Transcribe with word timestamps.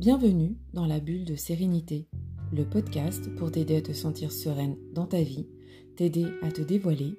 Bienvenue 0.00 0.56
dans 0.72 0.86
la 0.86 0.98
bulle 0.98 1.26
de 1.26 1.34
sérénité, 1.34 2.08
le 2.54 2.64
podcast 2.64 3.28
pour 3.36 3.52
t'aider 3.52 3.76
à 3.76 3.82
te 3.82 3.92
sentir 3.92 4.32
sereine 4.32 4.78
dans 4.94 5.04
ta 5.04 5.20
vie, 5.20 5.46
t'aider 5.94 6.24
à 6.40 6.50
te 6.50 6.62
dévoiler 6.62 7.18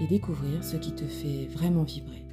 et 0.00 0.06
découvrir 0.06 0.62
ce 0.62 0.76
qui 0.76 0.94
te 0.94 1.04
fait 1.04 1.46
vraiment 1.46 1.82
vibrer. 1.82 2.24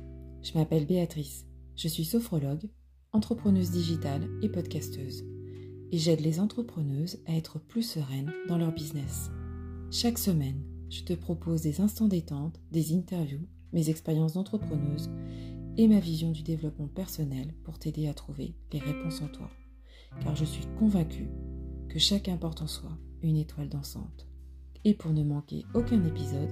Je 0.44 0.54
m'appelle 0.54 0.86
Béatrice, 0.86 1.48
je 1.76 1.88
suis 1.88 2.06
sophrologue, 2.06 2.70
entrepreneuse 3.14 3.72
digitale 3.72 4.30
et 4.44 4.50
podcasteuse. 4.50 5.26
Et 5.92 5.98
j'aide 5.98 6.22
les 6.22 6.40
entrepreneuses 6.40 7.18
à 7.26 7.36
être 7.36 7.58
plus 7.58 7.82
sereines 7.82 8.32
dans 8.48 8.60
leur 8.60 8.72
business. 8.72 9.32
Chaque 9.90 10.20
semaine, 10.20 10.62
je 10.92 11.02
te 11.02 11.14
propose 11.14 11.62
des 11.62 11.82
instants 11.82 12.08
détente, 12.08 12.62
des 12.72 12.94
interviews, 12.94 13.48
mes 13.74 13.90
expériences 13.90 14.34
d'entrepreneuse 14.34 15.10
et 15.78 15.88
ma 15.88 16.00
vision 16.00 16.30
du 16.30 16.44
développement 16.44 16.90
personnel 16.90 17.56
pour 17.64 17.80
t'aider 17.80 18.08
à 18.08 18.14
trouver 18.14 18.54
les 18.72 18.78
réponses 18.78 19.24
en 19.24 19.30
toi 19.30 19.50
car 20.22 20.36
je 20.36 20.46
suis 20.46 20.66
convaincue 20.78 21.30
que 21.88 22.00
chacun 22.00 22.38
porte 22.38 22.62
en 22.62 22.68
soi 22.68 22.92
une 23.22 23.38
étoile 23.38 23.70
dansante. 23.70 24.28
Et 24.86 24.94
pour 24.94 25.12
ne 25.12 25.24
manquer 25.24 25.66
aucun 25.74 26.04
épisode, 26.06 26.50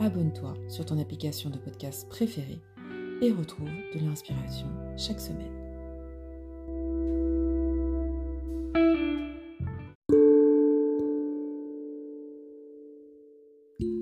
abonne-toi 0.00 0.54
sur 0.68 0.84
ton 0.84 0.98
application 0.98 1.50
de 1.50 1.58
podcast 1.58 2.08
préférée 2.08 2.60
et 3.22 3.32
retrouve 3.32 3.70
de 3.94 4.00
l'inspiration 4.00 4.66
chaque 4.96 5.20
semaine. 5.20 5.58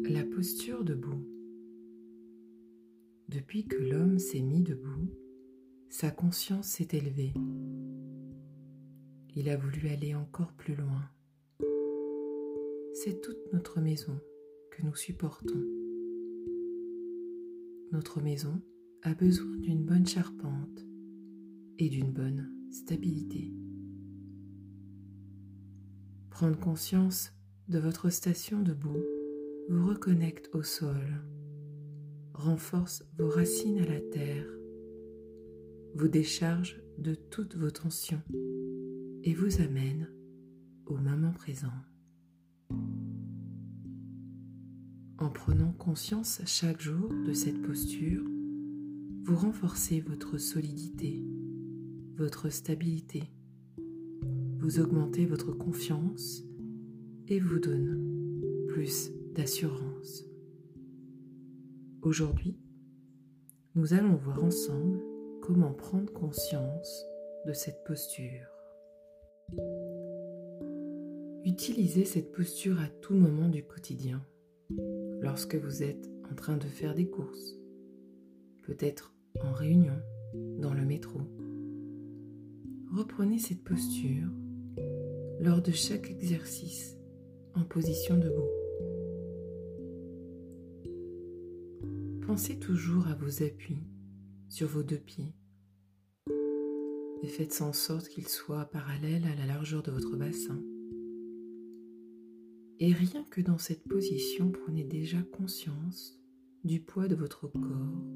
La 0.09 0.25
posture 0.25 0.83
debout. 0.85 1.25
Depuis 3.29 3.65
que 3.65 3.77
l'homme 3.77 4.19
s'est 4.19 4.41
mis 4.41 4.63
debout, 4.63 5.09
sa 5.89 6.11
conscience 6.11 6.67
s'est 6.67 6.89
élevée 6.93 7.33
il 9.37 9.49
a 9.49 9.57
voulu 9.57 9.89
aller 9.89 10.15
encore 10.15 10.53
plus 10.55 10.75
loin. 10.75 11.09
C'est 12.95 13.21
toute 13.21 13.53
notre 13.53 13.81
maison 13.81 14.19
que 14.71 14.83
nous 14.83 14.95
supportons. 14.95 15.65
Notre 17.93 18.21
maison 18.21 18.61
a 19.03 19.15
besoin 19.15 19.57
d'une 19.57 19.85
bonne 19.85 20.07
charpente 20.07 20.85
et 21.79 21.89
d'une 21.89 22.13
bonne 22.13 22.51
stabilité. 22.71 23.53
Prendre 26.31 26.59
conscience 26.59 27.33
de 27.69 27.79
votre 27.79 28.11
station 28.11 28.63
debout 28.63 29.05
vous 29.69 29.89
reconnecte 29.89 30.51
au 30.55 30.63
sol, 30.63 31.23
renforce 32.35 33.05
vos 33.19 33.29
racines 33.29 33.79
à 33.79 33.87
la 33.87 34.01
terre, 34.01 34.47
vous 35.95 36.09
décharge 36.09 36.83
de 36.99 37.15
toutes 37.15 37.57
vos 37.57 37.71
tensions 37.71 38.23
et 39.23 39.35
vous 39.35 39.61
amène 39.61 40.09
au 40.87 40.97
moment 40.97 41.33
présent. 41.33 41.73
En 45.19 45.29
prenant 45.29 45.73
conscience 45.73 46.41
chaque 46.47 46.81
jour 46.81 47.11
de 47.27 47.33
cette 47.33 47.61
posture, 47.63 48.25
vous 49.25 49.37
renforcez 49.37 50.01
votre 50.01 50.39
solidité, 50.39 51.23
votre 52.17 52.49
stabilité, 52.49 53.31
vous 54.59 54.81
augmentez 54.81 55.27
votre 55.27 55.53
confiance 55.53 56.43
et 57.29 57.39
vous 57.39 57.59
donne 57.59 58.67
plus 58.69 59.11
d'assurance. 59.35 60.25
Aujourd'hui, 62.03 62.59
nous 63.75 63.93
allons 63.93 64.17
voir 64.17 64.43
ensemble 64.43 65.01
comment 65.43 65.73
prendre 65.73 66.13
conscience 66.13 67.05
de 67.47 67.53
cette 67.53 67.85
posture. 67.85 68.50
Utilisez 71.63 72.07
cette 72.07 72.33
posture 72.33 72.81
à 72.81 72.87
tout 72.87 73.13
moment 73.13 73.51
du 73.51 73.63
quotidien, 73.63 74.25
lorsque 75.21 75.57
vous 75.57 75.83
êtes 75.83 76.09
en 76.33 76.35
train 76.35 76.57
de 76.57 76.65
faire 76.65 76.95
des 76.95 77.07
courses, 77.07 77.55
peut-être 78.63 79.15
en 79.43 79.53
réunion, 79.53 80.01
dans 80.59 80.73
le 80.73 80.87
métro. 80.87 81.21
Reprenez 82.91 83.39
cette 83.39 83.63
posture 83.63 84.31
lors 85.39 85.61
de 85.61 85.71
chaque 85.71 86.11
exercice 86.11 86.97
en 87.55 87.65
position 87.65 88.17
debout. 88.17 88.49
Pensez 92.27 92.59
toujours 92.59 93.07
à 93.07 93.15
vos 93.17 93.43
appuis 93.43 93.85
sur 94.49 94.67
vos 94.67 94.83
deux 94.83 94.97
pieds 94.97 95.35
et 97.23 97.29
faites 97.29 97.61
en 97.61 97.75
sorte 97.75 98.09
qu'ils 98.09 98.29
soient 98.29 98.65
parallèles 98.65 99.27
à 99.27 99.35
la 99.35 99.45
largeur 99.45 99.83
de 99.83 99.91
votre 99.91 100.17
bassin. 100.17 100.59
Et 102.83 102.95
rien 102.95 103.25
que 103.25 103.43
dans 103.43 103.59
cette 103.59 103.87
position, 103.87 104.51
prenez 104.51 104.85
déjà 104.85 105.21
conscience 105.23 106.19
du 106.65 106.81
poids 106.81 107.09
de 107.09 107.15
votre 107.15 107.47
corps 107.47 108.07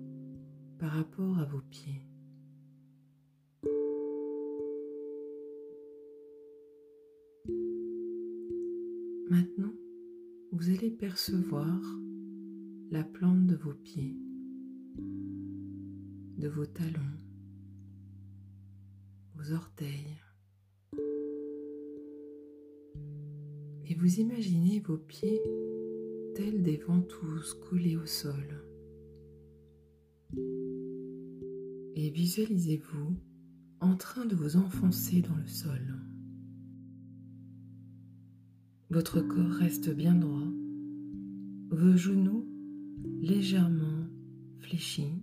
par 0.79 0.93
rapport 0.93 1.39
à 1.39 1.45
vos 1.45 1.61
pieds. 1.61 2.09
Maintenant, 9.29 9.75
vous 10.53 10.71
allez 10.71 10.91
percevoir 10.91 11.79
la 12.91 13.05
plante 13.05 13.47
de 13.47 13.57
vos 13.57 13.75
pieds, 13.75 14.17
de 16.39 16.49
vos 16.49 16.67
talons, 16.67 17.19
vos 19.35 19.53
orteils. 19.53 20.24
Et 23.87 23.95
vous 23.95 24.21
imaginez 24.21 24.81
vos 24.81 24.97
pieds 24.97 25.41
tels 26.35 26.63
des 26.63 26.77
ventouses 26.77 27.55
collés 27.69 27.97
au 27.97 28.07
sol. 28.07 28.65
Et 31.97 32.11
visualisez-vous 32.11 33.17
en 33.81 33.97
train 33.97 34.25
de 34.25 34.35
vous 34.35 34.57
enfoncer 34.57 35.21
dans 35.21 35.37
le 35.37 35.47
sol. 35.47 35.95
Votre 38.91 39.21
corps 39.21 39.53
reste 39.59 39.91
bien 39.91 40.15
droit, 40.15 40.49
vos 41.71 41.97
genoux 41.97 42.47
légèrement 43.21 44.07
fléchis 44.61 45.23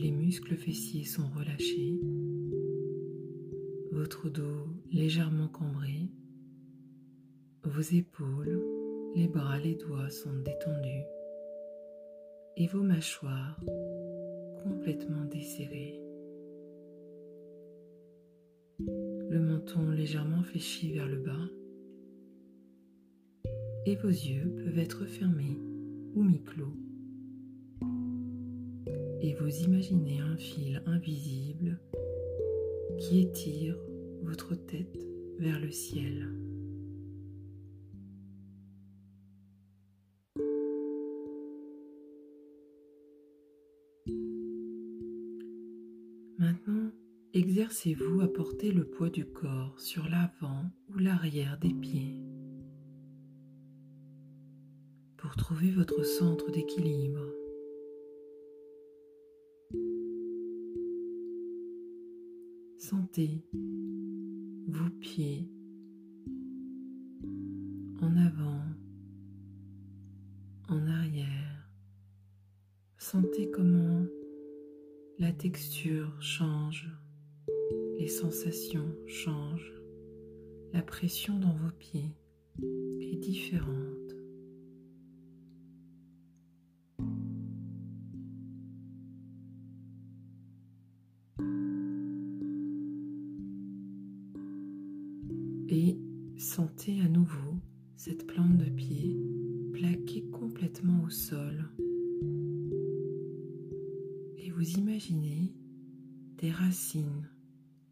les 0.00 0.10
muscles 0.10 0.56
fessiers 0.56 1.04
sont 1.04 1.28
relâchés, 1.36 2.00
votre 3.92 4.30
dos 4.30 4.79
légèrement 4.92 5.48
cambré, 5.48 6.10
vos 7.64 7.80
épaules, 7.80 8.62
les 9.14 9.28
bras, 9.28 9.58
les 9.58 9.74
doigts 9.74 10.10
sont 10.10 10.34
détendus 10.44 11.04
et 12.56 12.66
vos 12.66 12.82
mâchoires 12.82 13.60
complètement 14.62 15.24
desserrées. 15.24 16.00
Le 18.78 19.38
menton 19.38 19.90
légèrement 19.90 20.42
fléchi 20.42 20.92
vers 20.92 21.06
le 21.06 21.18
bas 21.18 21.48
et 23.86 23.96
vos 23.96 24.08
yeux 24.08 24.54
peuvent 24.56 24.78
être 24.78 25.04
fermés 25.04 25.58
ou 26.14 26.22
mi-clos 26.22 26.74
et 29.22 29.34
vous 29.34 29.54
imaginez 29.64 30.18
un 30.20 30.36
fil 30.36 30.82
invisible 30.86 31.78
qui 32.98 33.20
étire 33.20 33.76
votre 34.22 34.54
tête 34.54 34.98
vers 35.38 35.60
le 35.60 35.70
ciel. 35.70 36.28
Maintenant, 46.38 46.90
exercez-vous 47.34 48.22
à 48.22 48.28
porter 48.28 48.72
le 48.72 48.84
poids 48.84 49.10
du 49.10 49.24
corps 49.26 49.78
sur 49.78 50.08
l'avant 50.08 50.64
ou 50.88 50.98
l'arrière 50.98 51.58
des 51.58 51.74
pieds 51.74 52.16
pour 55.20 55.36
trouver 55.36 55.70
votre 55.70 56.02
centre 56.02 56.50
d'équilibre. 56.50 57.20
Sentez 62.78 63.44
vos 64.70 64.90
pieds 65.00 65.48
en 68.00 68.16
avant, 68.16 68.62
en 70.68 70.86
arrière. 70.86 71.68
Sentez 72.98 73.50
comment 73.50 74.06
la 75.18 75.32
texture 75.32 76.10
change, 76.22 76.88
les 77.98 78.08
sensations 78.08 78.94
changent, 79.06 79.74
la 80.72 80.82
pression 80.82 81.38
dans 81.38 81.54
vos 81.54 81.72
pieds 81.72 82.14
est 83.00 83.16
différente. 83.16 84.19
Sentez 96.36 97.00
à 97.00 97.08
nouveau 97.08 97.54
cette 97.94 98.26
plante 98.26 98.58
de 98.58 98.68
pied 98.70 99.16
plaquée 99.72 100.24
complètement 100.32 101.04
au 101.04 101.08
sol. 101.08 101.70
Et 104.36 104.50
vous 104.50 104.68
imaginez 104.78 105.54
des 106.38 106.50
racines 106.50 107.28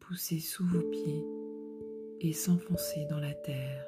pousser 0.01 0.41
sous 0.41 0.67
vos 0.67 0.83
pieds 0.91 1.25
et 2.21 2.33
s'enfoncer 2.33 3.07
dans 3.09 3.21
la 3.21 3.33
terre. 3.33 3.87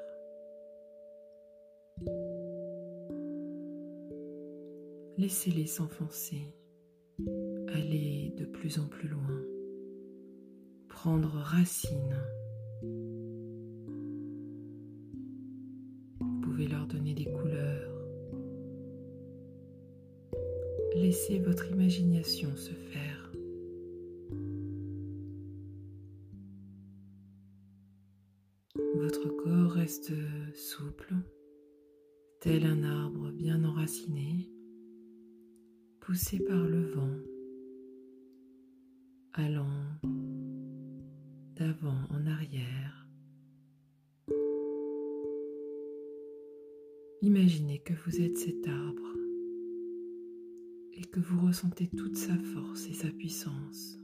Laissez-les 5.18 5.66
s'enfoncer, 5.66 6.54
aller 7.74 8.34
de 8.36 8.44
plus 8.44 8.78
en 8.78 8.86
plus 8.86 9.08
loin, 9.08 9.42
prendre 10.88 11.30
racine. 11.30 12.16
Donner 17.10 17.14
des 17.14 17.30
couleurs. 17.30 17.90
Laissez 20.94 21.38
votre 21.38 21.70
imagination 21.70 22.54
se 22.56 22.72
faire. 22.72 23.32
Votre 28.94 29.28
corps 29.28 29.72
reste 29.72 30.12
souple, 30.54 31.14
tel 32.40 32.64
un 32.66 32.82
arbre 32.82 33.30
bien 33.30 33.64
enraciné 33.64 34.50
poussé 36.00 36.38
par 36.40 36.66
le 36.66 36.82
vent, 36.86 37.16
allant 39.34 39.68
d'avant 41.56 42.02
en 42.10 42.26
arrière. 42.26 42.99
Imaginez 47.22 47.80
que 47.80 47.92
vous 47.92 48.22
êtes 48.22 48.38
cet 48.38 48.66
arbre 48.66 49.14
et 50.94 51.04
que 51.04 51.20
vous 51.20 51.46
ressentez 51.46 51.86
toute 51.86 52.16
sa 52.16 52.34
force 52.34 52.86
et 52.86 52.94
sa 52.94 53.08
puissance. 53.08 53.98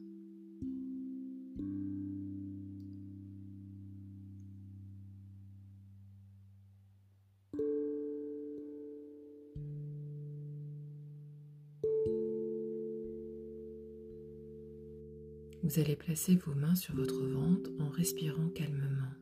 Vous 15.62 15.80
allez 15.80 15.96
placer 15.96 16.36
vos 16.36 16.54
mains 16.54 16.76
sur 16.76 16.94
votre 16.94 17.26
ventre 17.26 17.70
en 17.80 17.88
respirant 17.88 18.50
calmement. 18.50 19.14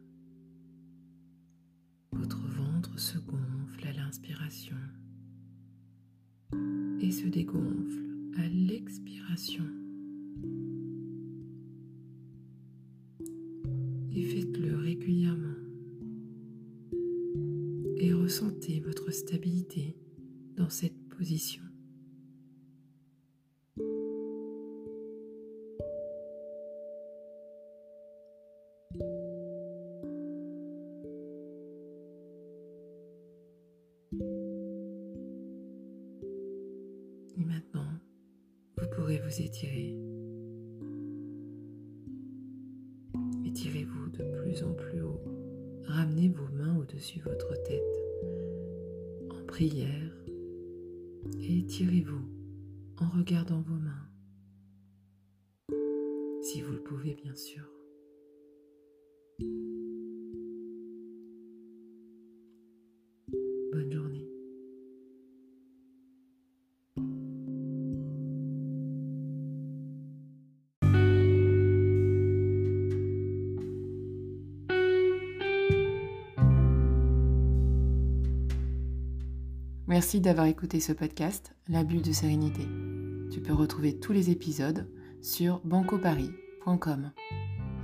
Votre 2.10 2.40
ventre 2.48 2.98
se 2.98 3.18
gonfle 3.18 3.53
l'inspiration 3.96 4.76
et 7.00 7.10
se 7.10 7.26
dégonfle 7.26 8.04
à 8.36 8.46
l'expiration. 8.46 9.64
Et 14.14 14.22
faites-le 14.22 14.76
régulièrement. 14.76 15.56
Et 17.96 18.12
ressentez 18.12 18.80
votre 18.80 19.10
stabilité 19.10 19.96
dans 20.56 20.70
cette 20.70 21.08
position. 21.08 21.63
Et 37.36 37.44
maintenant, 37.44 37.88
vous 38.78 38.86
pourrez 38.94 39.18
vous 39.18 39.40
étirer. 39.42 39.96
Étirez-vous 43.44 44.10
de 44.10 44.24
plus 44.40 44.62
en 44.62 44.72
plus 44.72 45.00
haut. 45.02 45.20
Ramenez 45.86 46.28
vos 46.28 46.48
mains 46.56 46.76
au-dessus 46.78 47.18
de 47.18 47.24
votre 47.24 47.54
tête 47.62 47.82
en 49.30 49.44
prière 49.46 50.24
et 51.40 51.58
étirez-vous 51.58 52.22
en 52.98 53.08
regardant 53.18 53.60
vos 53.60 53.74
mains. 53.74 54.08
Si 56.42 56.62
vous 56.62 56.72
le 56.72 56.82
pouvez, 56.82 57.14
bien 57.14 57.34
sûr. 57.34 57.64
Bonne 63.72 63.92
journée. 63.92 64.28
Merci 79.94 80.20
d'avoir 80.20 80.46
écouté 80.46 80.80
ce 80.80 80.92
podcast, 80.92 81.54
La 81.68 81.84
bulle 81.84 82.02
de 82.02 82.10
sérénité. 82.10 82.66
Tu 83.30 83.40
peux 83.40 83.52
retrouver 83.52 84.00
tous 84.00 84.12
les 84.12 84.28
épisodes 84.28 84.90
sur 85.22 85.60
bancoparis.com. 85.60 87.12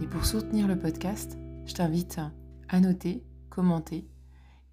Et 0.02 0.08
pour 0.08 0.24
soutenir 0.24 0.66
le 0.66 0.76
podcast, 0.76 1.38
je 1.66 1.72
t'invite 1.72 2.18
à 2.68 2.80
noter, 2.80 3.22
commenter 3.48 4.08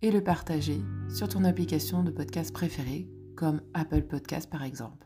et 0.01 0.09
le 0.09 0.23
partager 0.23 0.81
sur 1.13 1.27
ton 1.27 1.43
application 1.43 2.01
de 2.01 2.09
podcast 2.09 2.51
préférée, 2.51 3.07
comme 3.35 3.61
Apple 3.75 4.01
Podcast 4.01 4.49
par 4.49 4.63
exemple. 4.63 5.05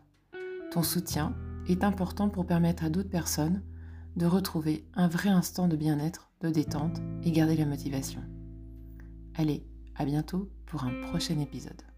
Ton 0.71 0.83
soutien 0.83 1.35
est 1.67 1.83
important 1.83 2.29
pour 2.29 2.45
permettre 2.45 2.85
à 2.85 2.89
d'autres 2.89 3.09
personnes 3.09 3.61
de 4.15 4.25
retrouver 4.25 4.85
un 4.93 5.09
vrai 5.09 5.27
instant 5.27 5.67
de 5.67 5.75
bien-être, 5.75 6.31
de 6.39 6.49
détente 6.49 7.01
et 7.23 7.31
garder 7.33 7.57
la 7.57 7.65
motivation. 7.65 8.21
Allez, 9.35 9.67
à 9.95 10.05
bientôt 10.05 10.49
pour 10.65 10.85
un 10.85 10.93
prochain 11.01 11.37
épisode. 11.37 11.90